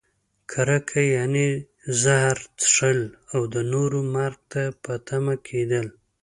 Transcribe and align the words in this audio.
کرکه؛ 0.51 1.03
یعنې 1.15 1.47
زهر 2.01 2.37
څښل 2.59 2.99
او 3.33 3.41
د 3.53 3.55
نورو 3.71 3.99
مرګ 4.15 4.39
ته 4.51 4.63
په 4.83 4.93
تمه 5.07 5.35
کیدل. 5.47 5.87